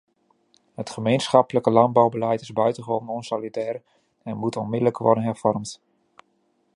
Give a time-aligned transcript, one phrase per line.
[0.75, 3.81] Het gemeenschappelijk landbouwbeleid is buitengewoon onsolidair
[4.23, 5.81] en moet onmiddellijk worden hervormd.